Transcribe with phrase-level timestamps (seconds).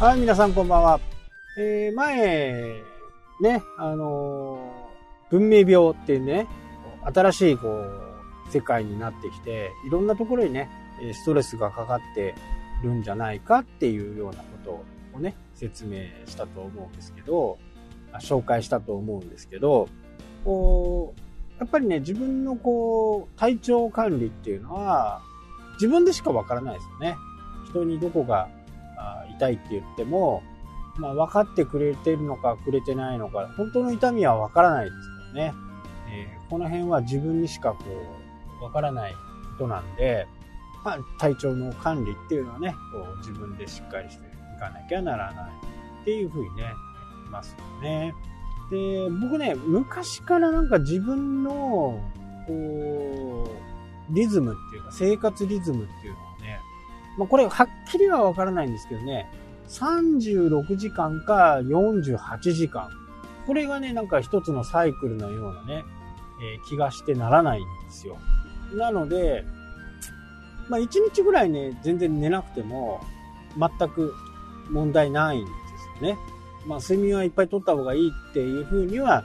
[0.00, 1.00] はい、皆さんこんばんは。
[1.58, 2.72] えー、前、
[3.42, 6.48] ね、あのー、文明病っていうね、
[7.02, 10.70] 新しいこう、世界になってきて、いろんなところにね、
[11.12, 12.34] ストレスがかかって
[12.82, 17.58] るんじゃないかっていうようなことをね、説明したと思うんですけど、
[18.20, 19.86] 紹介したと思うんですけど、
[20.46, 21.20] こう、
[21.58, 25.20] やっぱりね、自分のこう、体調管理っていうのは、
[25.74, 27.16] 自分でしかわからないですよね。
[27.68, 28.48] 人にどこが
[29.36, 30.42] 痛いって言っても、
[30.96, 35.54] まあ、分かってくれてるのかくれてないのか、本当の痛みは分からないですからね。
[36.12, 37.84] えー、この辺は自分にしかこ
[38.58, 39.18] う、分からないこ
[39.58, 40.26] となんで、
[40.84, 45.50] まあ、体調の管理っていうのはね、こう自分でしっかりしていかなきゃならない
[46.02, 46.64] っていうふうにね、
[47.26, 48.14] いますよね。
[48.70, 52.00] で、僕ね、昔からなんか自分の、
[52.46, 53.50] こ
[54.10, 56.29] う、リズムっていうか、生活リズムっていうのは
[57.20, 59.30] まあ、これはっきりはわからないんですけどね、
[59.68, 62.88] 36時間か48時間。
[63.46, 65.84] これがね、なんか一つのサイクルのようなね、
[66.42, 68.16] えー、気がしてならないんですよ。
[68.72, 69.44] なので、
[70.70, 73.02] まあ、1日ぐらいね、全然寝なくても、
[73.58, 74.14] 全く
[74.70, 75.50] 問題ないんで
[75.98, 76.18] すよね。
[76.64, 79.24] まあ、睡眠はいっぱい取った方がいいっていう風には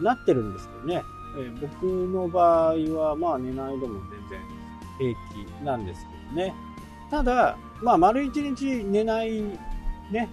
[0.00, 1.02] なってるんですけどね。
[1.38, 4.40] えー、僕の場合は、まあ寝ないでも全然
[4.96, 5.14] 平
[5.60, 6.54] 気なんですけどね。
[7.10, 9.42] ただ、まあ、丸一日寝ない
[10.10, 10.28] ね、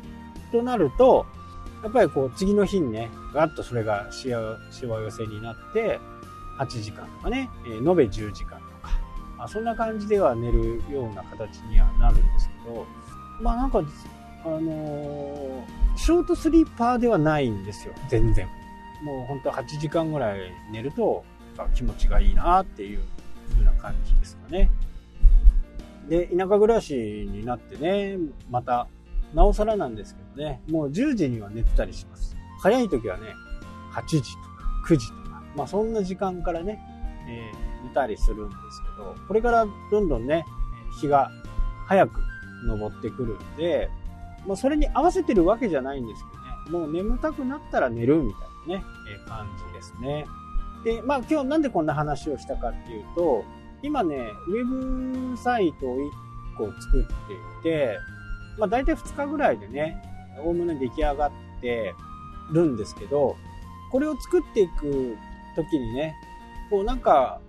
[0.51, 1.25] となると、
[1.83, 5.99] やっぱりこう、次の日にね、ガッとそれがしわ寄せになって、
[6.59, 8.99] 8時間とかね、えー、延べ10時間とか、
[9.37, 12.85] まあ、そんな感じでは寝るような形にはなるんですけど、
[13.41, 18.47] まあなんか、あのー、ショートスリーパーではないんですよ、全然。
[19.03, 21.25] もう本当8時間ぐらい寝ると
[21.75, 23.01] 気持ちがいいなっていう
[23.51, 24.69] 風な感じですかね。
[26.09, 28.17] で、田舎暮らしになってね、
[28.49, 28.87] また、
[29.33, 32.35] なおさらなんですけどね、もう10時には寝てたりします。
[32.61, 33.27] 早い時はね、
[33.93, 36.79] 8時とか9時とか、まあそんな時間からね、
[37.27, 40.45] えー、寝たりするんですけど、これからどんどんね、
[40.99, 41.31] 日が
[41.87, 42.21] 早く
[42.67, 43.89] 昇ってくるんで、
[44.45, 46.23] まあそれに合わせてるわけじゃないんです
[46.69, 50.25] けどね、もう眠たくなったら寝るみたいなね、えー、感じですね。
[50.83, 53.43] で、まあ今日なんでこんな話をしたかっていうと、
[53.83, 56.09] 今ね、ウェブサイトを1
[56.57, 57.99] 個作っていて、
[58.57, 60.01] まあ大体2日ぐらいでね、
[60.39, 61.93] おおむね出来上がって
[62.51, 63.35] るんですけど、
[63.91, 65.17] これを作っていく
[65.55, 66.15] 時にね、
[66.69, 67.41] こうなんか、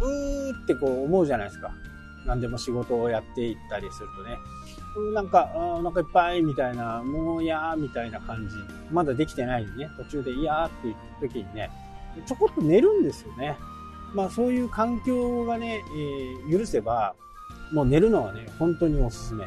[0.00, 1.70] うーってこう思うじゃないですか。
[2.26, 4.36] 何でも仕事をやっていったりするとね。
[5.14, 8.54] なんか、お腹いっぱいみたいな、もうやーみたいな感じ。
[8.90, 11.70] まだできてないにね、途中でいやーって言った時にね、
[12.26, 13.56] ちょこっと寝るんですよね。
[14.16, 17.14] まあそういう環境がね、えー、許せば、
[17.70, 19.44] もう寝るのはね、本当におすすめ。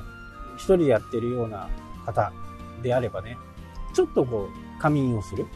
[0.58, 1.68] 一人でやってるような
[2.06, 2.32] 方
[2.84, 3.36] であればね、
[3.96, 5.48] ちょっとこう、仮眠をする。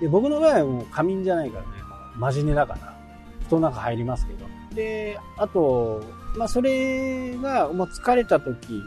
[0.00, 1.68] で僕の場合はもう仮眠じゃないからね、
[2.16, 2.98] 真面目だから、
[3.46, 4.44] 布団の中入りますけど。
[4.74, 6.02] で、あと、
[6.36, 8.82] まあそれが、もう疲れた時、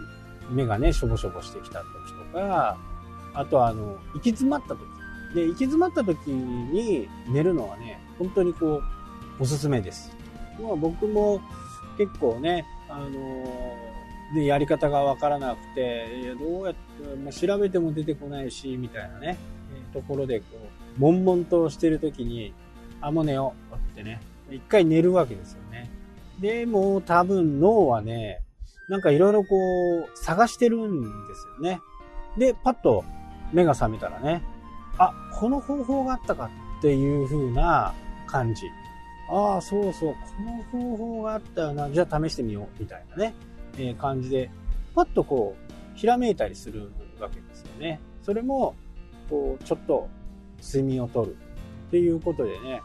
[0.52, 1.86] 目がね、しょぼしょぼしてきた時
[2.34, 2.78] とか、
[3.34, 4.80] あとはあの、行き詰まった時。
[5.36, 8.84] で、行き詰まった時に寝るのはね、本当にこう、
[9.40, 10.12] おすすめです。
[10.62, 11.40] まあ、僕も
[11.98, 19.38] 結構ね、あのー、で、やり方がわからなくて、どうやって、まあ、調べても出てこないし、みたいなね、
[19.74, 20.46] え、ところで、こ
[20.98, 22.54] う、悶々としてる時に、
[23.02, 25.90] あ、もう寝ようってね、一回寝るわけですよね。
[26.40, 28.42] でも、多分脳はね、
[28.90, 31.80] なんかいろいろこう、探してるんですよね。
[32.38, 33.04] で、パッと
[33.54, 34.42] 目が覚めたらね、
[34.98, 36.50] あ、この方法があったか
[36.80, 37.94] っていう風な
[38.28, 38.66] 感じ。
[39.30, 40.16] ああ、そうそう、
[40.72, 43.34] この方法があったよな、じゃあ試してみよう、みたいなね、
[43.78, 44.50] えー、感じで、
[44.96, 48.00] パッとこう、ひらめいたりするわけですよね。
[48.24, 48.76] それも、
[49.30, 50.08] こう、ちょっと
[50.62, 51.38] 睡眠をとる
[51.88, 52.82] っていうことでね、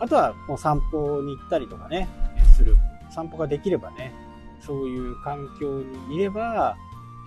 [0.00, 2.08] あとはもう散歩に行ったりとかね、
[2.56, 2.76] する。
[3.10, 4.12] 散歩ができればね、
[4.60, 6.76] そういう環境にいれば、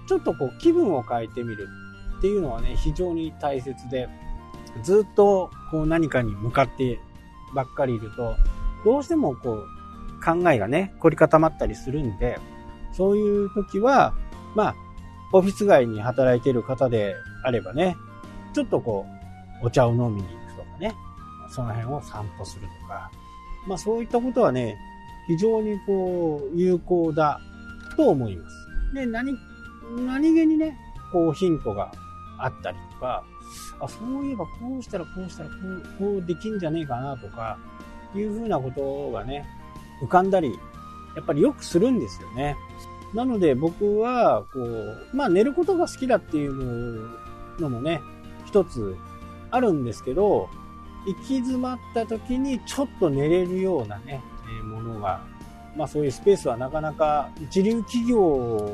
[0.07, 1.68] ちょっとこう気分を変えてみる
[2.18, 4.09] っていうのはね、非常に大切で、
[4.83, 7.00] ずっとこう何かに向かって
[7.53, 8.35] ばっかりいると、
[8.85, 9.77] どうしてもこう、
[10.23, 12.39] 考えがね、凝り固まったりするんで、
[12.94, 14.13] そういう時は、
[14.55, 14.75] まあ、
[15.33, 17.97] オフィス街に働いている方であればね、
[18.53, 19.05] ちょっとこ
[19.61, 20.95] う、お茶を飲みに行くとかね、
[21.49, 23.11] その辺を散歩するとか、
[23.67, 24.77] まあそういったことはね、
[25.27, 27.39] 非常にこう、有効だ
[27.95, 28.55] と思います。
[28.94, 29.38] で、何、
[30.05, 30.77] 何気にね、
[31.11, 31.91] こうヒントが
[32.38, 33.24] あったりとか、
[33.80, 37.57] あ、そういえばこうしたらこうしたらこう、こうできんじゃねえかなとか、
[38.16, 39.45] いうふうなことがね、
[40.01, 40.60] 浮かんだり、
[41.16, 42.56] やっぱりよくするんですよね。
[43.13, 47.10] なので僕は、こう、まあ寝ることが好きだっていう
[47.60, 48.01] のもね、
[48.45, 48.95] 一つ
[49.51, 50.50] あるんですけど、
[51.06, 54.22] 行き詰まった時にちょっと寝れるようなね、
[54.60, 55.22] えものが、
[55.75, 58.72] まあそういうスペースはなかなか一流企業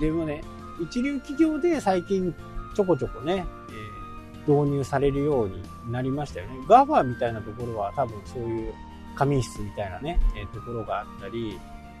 [0.00, 0.42] でもね、
[0.80, 2.34] 一流企業で最近
[2.74, 6.56] ちょこちょこね、えー、導入されるようになりましたよね。
[6.68, 8.72] ガファみたいなところは多分そういう
[9.14, 11.58] 仮眠室みたいなね、えー、ところがあったり、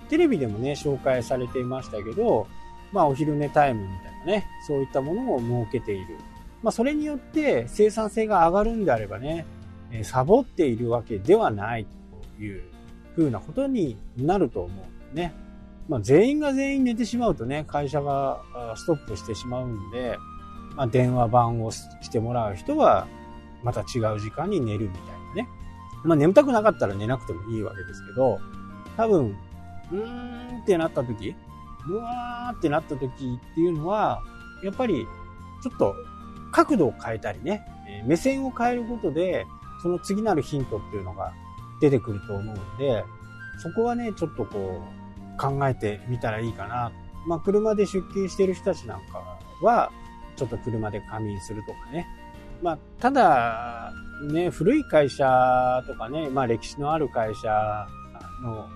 [0.08, 2.46] テレビでもね、紹介されていましたけど、
[2.92, 6.18] まあお昼寝タイムみたいなね、そういったものを設けている。
[6.62, 9.46] まあそれによって生産性が上がるんであればね、
[9.90, 11.86] えサボっているわけではない
[12.38, 12.62] という
[13.14, 15.32] ふうなことになると思うんね。
[15.88, 18.42] まあ全員が全員寝てしまうとね、会社が
[18.76, 20.18] ストップしてしまうんで、
[20.76, 23.06] まあ電話番をしてもらう人は
[23.62, 25.48] また違う時間に寝るみたいなね。
[26.04, 28.38] まあ眠たくなかったら寝なくてもいいわけですけど、
[28.96, 29.36] 多分、
[29.90, 31.34] うーんってなった時、
[31.88, 34.22] うわーってなった時っていうのは、
[34.62, 35.06] やっぱり
[35.62, 35.94] ちょっと
[36.50, 37.64] 角度を変えたりね、
[38.06, 39.46] 目線を変えることで、
[39.82, 41.32] その次なるヒントっていうのが
[41.80, 43.04] 出てくると思うんで、
[43.58, 45.02] そこはね、ちょっとこう、
[45.40, 46.92] 考えてみたらいいかな。
[47.26, 49.90] まあ、車で出勤してる人たちなんかは、
[50.36, 52.06] ちょっと車で仮眠するとかね。
[52.62, 53.92] まあ、ただ、
[54.30, 57.86] ね、古い会社とかね、まあ、歴史のある会社
[58.42, 58.68] の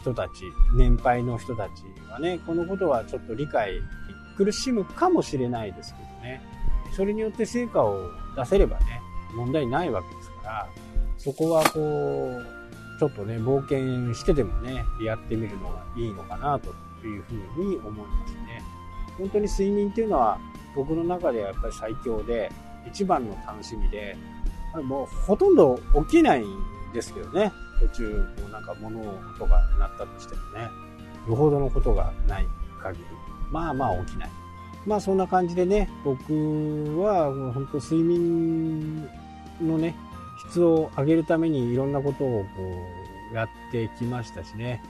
[0.00, 0.44] 人たち、
[0.76, 3.80] 年配の人たちはね、このことはちょっと理解
[4.36, 6.42] 苦しむかもしれないですけどね。
[6.92, 9.02] それによって成果を出せればね、
[9.34, 10.68] 問題ないわけですから、
[11.18, 16.70] そこはこう、ちょっとね、冒険してでもね、やってみるのがいいのかなと
[17.06, 18.62] いうふうに思いますね。
[19.18, 20.38] 本当に睡眠っていうのは
[20.74, 22.50] 僕の中ではやっぱり最強で、
[22.86, 24.16] 一番の楽しみで、
[24.82, 25.78] もうほとんど
[26.08, 26.46] 起きないん
[26.92, 27.52] ですけどね。
[27.80, 30.68] 途中、こうなんか物音が鳴ったとしてもね。
[31.28, 32.46] よほどのことがない
[32.82, 33.04] 限り、
[33.50, 34.30] まあまあ起きない。
[34.86, 36.22] まあそんな感じでね、僕
[37.00, 39.08] はもう本当睡眠
[39.60, 39.96] のね、
[40.48, 42.48] 質を上げるためにいろんなことをこ
[43.32, 44.82] うやってきましたしね、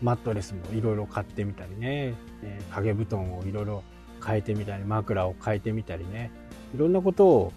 [0.00, 3.82] マットレスもいろいろ買ってみたりね、え掛け布団をいろいろ
[4.24, 6.30] 変えてみたり、枕を変えてみたりね、
[6.74, 7.52] いろんなことを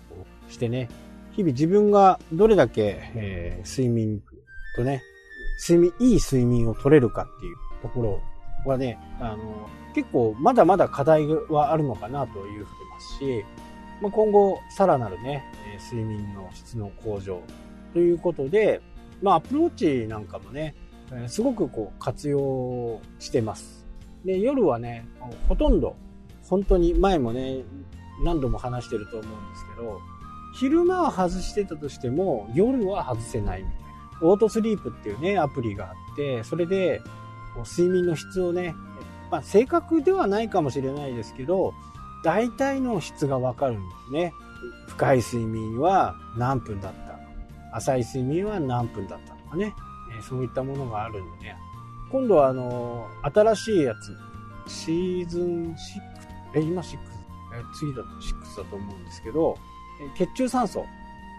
[0.50, 0.89] してね、
[1.33, 4.21] 日々自分がどれだけ、えー、睡眠
[4.75, 5.01] とね、
[5.68, 8.21] 睡眠、いい睡眠を取れるかっていうところ
[8.65, 13.45] はね、あの、結構まだまだ課題はあるのかなというふうにますし、
[14.01, 15.44] まあ、今後さらなるね、
[15.92, 17.42] 睡眠の質の向上
[17.94, 18.81] ということで、
[19.21, 20.75] まあアプローチなんかもね、
[21.27, 23.86] すごくこう活用してます。
[24.25, 25.06] で、夜はね、
[25.48, 25.95] ほとんど、
[26.54, 27.64] 本当に前もね、
[28.24, 30.00] 何度も話してると思うんですけど、
[30.54, 33.82] 昼間は外してたとしても、夜は外せないみたい
[34.22, 34.28] な。
[34.30, 37.02] オートスリープっていうね、アプリがあって、それで、
[37.66, 38.76] 睡眠の質をね、
[39.32, 41.74] まあ、正確ではないかもしれないですけど、
[42.24, 44.32] 大体の質がわかるんですね。
[44.90, 46.94] 深い睡眠は何分だっ
[47.72, 47.78] た。
[47.78, 49.74] 浅い睡眠は何分だったとかね。
[50.16, 51.58] えそういったものがあるんでね。
[52.12, 56.12] 今度はあの、新しいやつ、シーズン6、
[56.56, 57.00] え、今6、え
[57.74, 59.58] 次だと6だと思うんですけど、
[60.16, 60.86] 血中酸素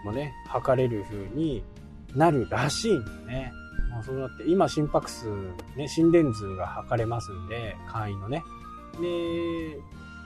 [0.03, 1.63] もね、測れる風に
[2.15, 3.51] なるらしいんでね。
[3.91, 5.27] まあ、そうなって、今心拍数、
[5.75, 8.43] ね、心電図が測れますんで、簡易のね。
[8.99, 9.79] で、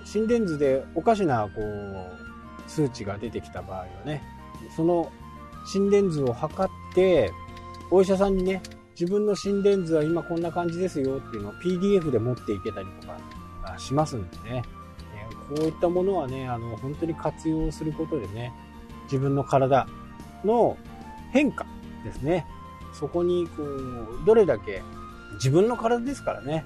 [0.06, 4.22] 心電図でおかしな、こう、数値が出てきた場合はね、
[4.76, 5.12] その
[5.66, 7.32] 心電図を測って、
[7.92, 8.62] お医者さんにね、
[9.00, 14.62] 自分の心電図は今こんな感じですよっていうのを PDF で持っていけたりとかしますんでね。
[15.50, 18.54] こういったものはね、あの、本当に活用することでね、
[19.06, 19.88] 自分の体
[20.46, 20.78] の
[21.32, 21.66] 変化
[22.04, 22.46] ですね。
[22.94, 24.84] そこに、こう、どれだけ
[25.34, 26.66] 自分の体ですからね。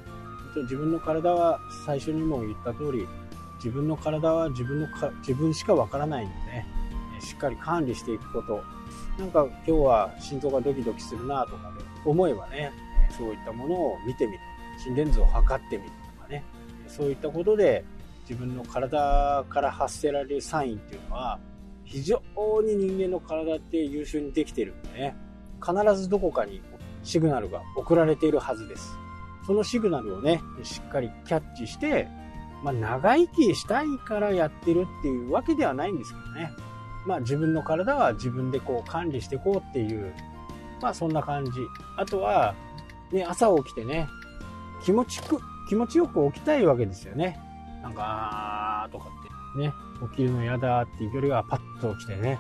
[0.64, 3.08] 自分の体は最初にも言った通り、
[3.58, 6.68] 自分の体は自分のか、自分しかわからないんでね、
[7.22, 8.64] しっかり管理していくこと。
[9.18, 12.72] なんか今日は心臓がドキドキするなとかで思えばね、
[13.18, 14.40] そういったものを見てみる。
[14.84, 16.44] 心電図を測ってみるとかね。
[16.88, 17.86] そういったことで
[18.30, 21.40] 自分の体から発せられるサインっていうのは、
[21.84, 22.22] 非常
[22.64, 25.16] に人間の体って優秀にできてるんでね。
[25.64, 26.62] 必ずどこかに
[27.04, 28.98] シグナルが送られているはずです。
[29.46, 32.08] そのシグナルをね、しっかりキャッチして、
[32.64, 36.52] まあ、長生きしたいからやってるっていうわけではないんですけどね。
[37.06, 40.14] まあ、自分の体は自分でこう管理していこうっていう、
[40.82, 41.52] まあ、そんな感じ。
[41.98, 42.56] あとは、
[43.12, 44.08] ね、朝起きてね、
[44.84, 47.40] 気持ちく、気持ちよく起きたいわけですよね。
[47.84, 49.74] なんか、あーとかってね、
[50.10, 52.40] 起きるの嫌だっていうよりはパッと起きてね、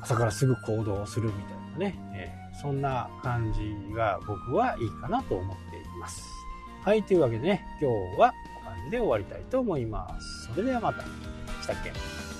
[0.00, 6.28] 朝からすぐ行動するみたいなね、えー、そんな感じが僕はいいかなと思っています。
[6.84, 10.52] はい、というわけでね、今日はこんな感じで終わりたいと思います。
[10.52, 11.02] それではまた。
[11.62, 12.31] したっけ